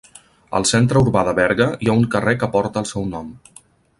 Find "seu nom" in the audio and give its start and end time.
2.95-3.31